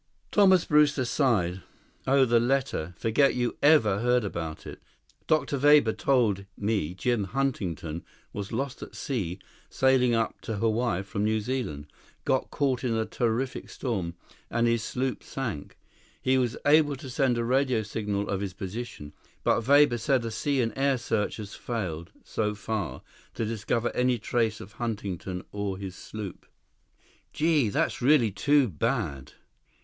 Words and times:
Thomas 0.31 0.65
Brewster 0.65 1.05
sighed. 1.05 1.61
"Oh, 2.07 2.25
the 2.25 2.39
letter. 2.39 2.95
Forget 2.97 3.35
you 3.35 3.55
ever 3.61 3.99
heard 3.99 4.23
about 4.23 4.65
it. 4.65 4.81
Dr. 5.27 5.59
Weber 5.59 5.93
told 5.93 6.47
me 6.57 6.95
Jim 6.95 7.25
Huntington 7.25 8.03
was 8.33 8.51
lost 8.51 8.81
at 8.81 8.95
sea 8.95 9.37
sailing 9.69 10.15
up 10.15 10.41
to 10.41 10.55
Hawaii 10.55 11.03
from 11.03 11.23
New 11.23 11.39
Zealand. 11.39 11.85
Got 12.25 12.49
caught 12.49 12.83
in 12.83 12.95
a 12.95 13.05
terrific 13.05 13.69
storm, 13.69 14.15
and 14.49 14.65
his 14.65 14.81
sloop 14.81 15.21
sank. 15.21 15.77
He 16.19 16.35
was 16.39 16.57
able 16.65 16.95
to 16.95 17.07
send 17.07 17.37
a 17.37 17.43
radio 17.45 17.83
signal 17.83 18.27
of 18.27 18.41
his 18.41 18.53
position, 18.53 19.13
but 19.43 19.67
Weber 19.67 19.99
said 19.99 20.25
a 20.25 20.31
sea 20.31 20.61
and 20.61 20.73
air 20.75 20.97
search 20.97 21.37
has 21.37 21.53
failed, 21.53 22.11
so 22.23 22.55
far, 22.55 23.03
to 23.35 23.45
discover 23.45 23.91
any 23.95 24.17
trace 24.17 24.59
of 24.59 24.71
Huntington 24.71 25.43
or 25.51 25.77
his 25.77 25.95
sloop." 25.95 26.47
"Gee, 27.33 27.69
that's 27.69 28.01
really 28.01 28.31
too 28.31 28.67
bad. 28.67 29.33